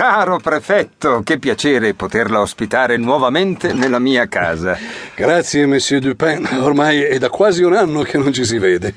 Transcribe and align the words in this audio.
Caro 0.00 0.38
prefetto, 0.38 1.20
che 1.22 1.38
piacere 1.38 1.92
poterla 1.92 2.40
ospitare 2.40 2.96
nuovamente 2.96 3.74
nella 3.74 3.98
mia 3.98 4.28
casa. 4.28 4.78
Grazie, 5.14 5.66
Monsieur 5.66 6.00
Dupin. 6.00 6.48
Ormai 6.62 7.02
è 7.02 7.18
da 7.18 7.28
quasi 7.28 7.62
un 7.62 7.74
anno 7.74 8.00
che 8.00 8.16
non 8.16 8.32
ci 8.32 8.46
si 8.46 8.56
vede. 8.56 8.94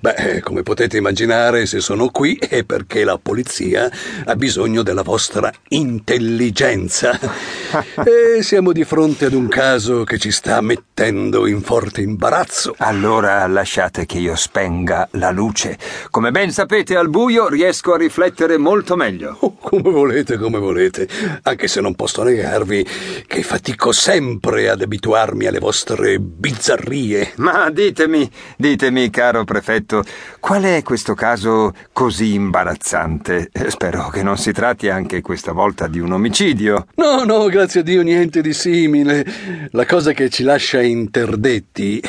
Beh, 0.00 0.40
come 0.42 0.62
potete 0.62 0.98
immaginare, 0.98 1.66
se 1.66 1.80
sono 1.80 2.08
qui 2.10 2.36
è 2.36 2.62
perché 2.62 3.02
la 3.02 3.18
polizia 3.20 3.90
ha 4.26 4.36
bisogno 4.36 4.82
della 4.82 5.02
vostra 5.02 5.50
intelligenza. 5.70 7.18
E 8.04 8.42
siamo 8.42 8.70
di 8.70 8.84
fronte 8.84 9.24
ad 9.24 9.32
un 9.32 9.48
caso 9.48 10.04
che 10.04 10.18
ci 10.18 10.30
sta 10.30 10.60
mettendo 10.60 11.46
in 11.46 11.60
forte 11.60 12.02
imbarazzo. 12.02 12.74
Allora 12.78 13.44
lasciate 13.48 14.06
che 14.06 14.18
io 14.18 14.36
spenga 14.36 15.08
la 15.12 15.30
luce. 15.30 15.76
Come 16.10 16.30
ben 16.30 16.52
sapete, 16.52 16.94
al 16.94 17.08
buio 17.08 17.48
riesco 17.48 17.94
a 17.94 17.96
riflettere 17.96 18.58
molto 18.58 18.94
meglio. 18.94 19.36
Oh, 19.40 19.56
come 19.56 19.90
volete, 19.90 20.36
come 20.44 20.58
volete. 20.58 21.08
Anche 21.42 21.68
se 21.68 21.80
non 21.80 21.94
posso 21.94 22.22
negarvi 22.22 22.86
che 23.26 23.42
fatico 23.42 23.92
sempre 23.92 24.68
ad 24.68 24.82
abituarmi 24.82 25.46
alle 25.46 25.58
vostre 25.58 26.18
bizzarrie. 26.18 27.32
Ma 27.36 27.70
ditemi, 27.70 28.30
ditemi, 28.56 29.08
caro 29.08 29.44
prefetto, 29.44 30.04
qual 30.38 30.62
è 30.64 30.82
questo 30.82 31.14
caso 31.14 31.72
così 31.92 32.34
imbarazzante? 32.34 33.50
Spero 33.68 34.08
che 34.10 34.22
non 34.22 34.36
si 34.36 34.52
tratti 34.52 34.88
anche 34.90 35.22
questa 35.22 35.52
volta 35.52 35.88
di 35.88 35.98
un 35.98 36.12
omicidio. 36.12 36.86
No, 36.96 37.24
no, 37.24 37.46
grazie 37.46 37.80
a 37.80 37.82
Dio 37.82 38.02
niente 38.02 38.42
di 38.42 38.52
simile. 38.52 39.24
La 39.70 39.86
cosa 39.86 40.12
che 40.12 40.28
ci 40.28 40.42
lascia 40.42 40.82
interdetti 40.82 42.00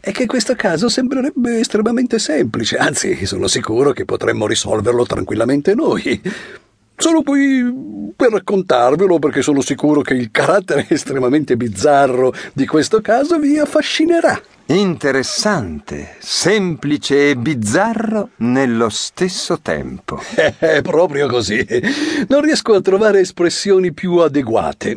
è 0.00 0.12
che 0.12 0.26
questo 0.26 0.54
caso 0.54 0.88
sembrerebbe 0.88 1.58
estremamente 1.58 2.18
semplice, 2.18 2.76
anzi 2.76 3.26
sono 3.26 3.46
sicuro 3.48 3.92
che 3.92 4.04
potremmo 4.04 4.46
risolverlo 4.46 5.04
tranquillamente 5.04 5.74
noi. 5.74 6.20
Sono 6.96 7.22
qui 7.22 8.12
per 8.14 8.30
raccontarvelo 8.30 9.18
perché 9.18 9.42
sono 9.42 9.60
sicuro 9.60 10.02
che 10.02 10.14
il 10.14 10.30
carattere 10.30 10.86
estremamente 10.90 11.56
bizzarro 11.56 12.32
di 12.52 12.66
questo 12.66 13.00
caso 13.00 13.38
vi 13.38 13.58
affascinerà. 13.58 14.40
Interessante, 14.66 16.16
semplice 16.20 17.30
e 17.30 17.36
bizzarro 17.36 18.30
nello 18.36 18.88
stesso 18.88 19.58
tempo. 19.60 20.20
È 20.58 20.80
proprio 20.82 21.26
così. 21.28 21.66
Non 22.28 22.42
riesco 22.42 22.74
a 22.74 22.80
trovare 22.80 23.20
espressioni 23.20 23.92
più 23.92 24.16
adeguate. 24.18 24.96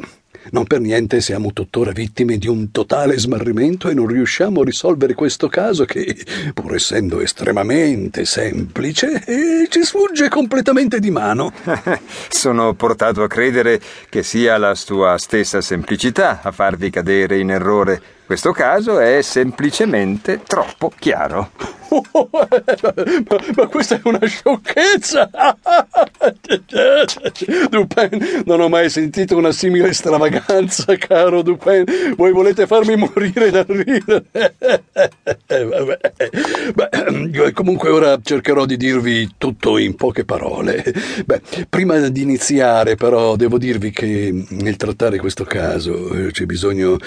Non 0.51 0.65
per 0.65 0.79
niente 0.79 1.21
siamo 1.21 1.53
tuttora 1.53 1.91
vittime 1.91 2.38
di 2.38 2.47
un 2.47 2.71
totale 2.71 3.17
smarrimento 3.17 3.89
e 3.89 3.93
non 3.93 4.07
riusciamo 4.07 4.61
a 4.61 4.65
risolvere 4.65 5.13
questo 5.13 5.47
caso 5.47 5.85
che, 5.85 6.15
pur 6.53 6.75
essendo 6.75 7.19
estremamente 7.19 8.25
semplice, 8.25 9.23
eh, 9.25 9.67
ci 9.69 9.83
sfugge 9.83 10.29
completamente 10.29 10.99
di 10.99 11.09
mano. 11.09 11.52
Sono 12.29 12.73
portato 12.73 13.23
a 13.23 13.27
credere 13.27 13.81
che 14.09 14.21
sia 14.21 14.57
la 14.57 14.75
sua 14.75 15.17
stessa 15.17 15.61
semplicità 15.61 16.41
a 16.43 16.52
farvi 16.52 16.89
cadere 16.89 17.39
in 17.39 17.49
errore. 17.49 18.02
Questo 18.25 18.52
caso 18.52 18.99
è 18.99 19.21
semplicemente 19.21 20.41
troppo 20.45 20.91
chiaro. 20.97 21.74
Ma, 21.89 23.39
ma, 23.55 23.67
questa 23.67 23.95
è 23.95 24.02
una 24.03 24.25
sciocchezza! 24.25 25.30
Dupin, 27.69 28.44
non 28.45 28.61
ho 28.61 28.69
mai 28.69 28.89
sentito 28.89 29.38
una 29.38 29.52
simile 29.52 29.94
stravaganza, 29.94 30.95
caro 30.97 31.42
Dupin. 31.42 31.83
Voi 32.16 32.31
volete 32.31 32.67
farmi 32.67 32.95
morire 32.95 33.52
da 33.52 33.66
ridere? 33.67 34.25
Beh, 35.47 37.51
comunque 37.53 37.89
ora 37.89 38.19
cercherò 38.21 38.65
di 38.65 38.77
dirvi 38.77 39.33
tutto 39.38 39.77
in 39.77 39.95
poche 39.95 40.25
parole. 40.25 40.83
Beh, 41.25 41.41
prima 41.69 41.97
di 42.09 42.21
iniziare, 42.21 42.95
però, 42.95 43.35
devo 43.35 43.57
dirvi 43.57 43.91
che 43.91 44.45
nel 44.49 44.75
trattare 44.75 45.19
questo 45.19 45.43
caso 45.43 46.11
eh, 46.13 46.31
c'è 46.31 46.45
bisogno 46.45 46.97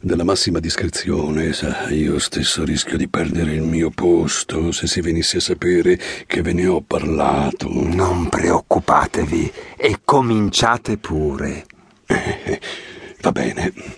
della 0.00 0.24
massima 0.24 0.60
discrezione, 0.60 1.52
sa, 1.52 1.88
io 1.88 2.18
stesso 2.18 2.64
rischio 2.64 2.96
di 2.96 3.08
perdere 3.08 3.54
il 3.54 3.62
mio 3.62 3.90
posto 3.90 4.70
se 4.70 4.86
si 4.86 5.00
venisse 5.00 5.38
a 5.38 5.40
sapere 5.40 5.98
che 6.26 6.42
ve 6.42 6.52
ne 6.52 6.66
ho 6.66 6.82
parlato. 6.82 7.68
Non 7.70 8.28
preoccupatevi 8.28 9.52
e 9.76 10.00
cominciate 10.04 10.98
pure. 10.98 11.64
Eh, 12.06 12.60
va 13.22 13.32
bene. 13.32 13.97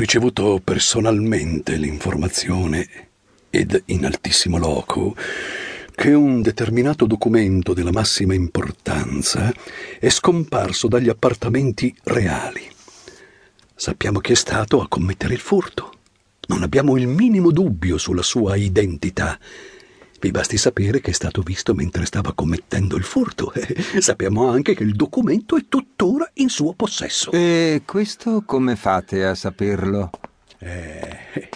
Ricevuto 0.00 0.62
personalmente 0.64 1.76
l'informazione 1.76 2.88
ed 3.50 3.82
in 3.88 4.06
altissimo 4.06 4.56
loco 4.56 5.14
che 5.94 6.14
un 6.14 6.40
determinato 6.40 7.04
documento 7.04 7.74
della 7.74 7.92
massima 7.92 8.32
importanza 8.32 9.52
è 9.98 10.08
scomparso 10.08 10.88
dagli 10.88 11.10
appartamenti 11.10 11.94
reali. 12.04 12.66
Sappiamo 13.74 14.20
chi 14.20 14.32
è 14.32 14.36
stato 14.36 14.80
a 14.80 14.88
commettere 14.88 15.34
il 15.34 15.40
furto. 15.40 15.92
Non 16.46 16.62
abbiamo 16.62 16.96
il 16.96 17.06
minimo 17.06 17.50
dubbio 17.50 17.98
sulla 17.98 18.22
sua 18.22 18.56
identità. 18.56 19.38
Vi 20.20 20.30
basti 20.32 20.58
sapere 20.58 21.00
che 21.00 21.12
è 21.12 21.14
stato 21.14 21.40
visto 21.40 21.72
mentre 21.72 22.04
stava 22.04 22.34
commettendo 22.34 22.96
il 22.96 23.04
furto. 23.04 23.54
sappiamo 24.00 24.50
anche 24.50 24.74
che 24.74 24.82
il 24.82 24.94
documento 24.94 25.56
è 25.56 25.64
tuttora 25.66 26.30
in 26.34 26.50
suo 26.50 26.74
possesso. 26.74 27.30
E 27.30 27.82
questo 27.86 28.42
come 28.44 28.76
fate 28.76 29.24
a 29.24 29.34
saperlo? 29.34 30.10
Eh, 30.58 31.48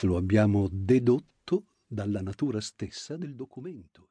lo 0.00 0.16
abbiamo 0.16 0.66
dedotto 0.72 1.66
dalla 1.86 2.20
natura 2.20 2.60
stessa 2.60 3.16
del 3.16 3.36
documento. 3.36 4.09